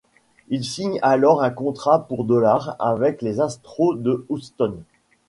[0.47, 4.77] Il signe alors un contrat pour dollars avec les Astros de Houston.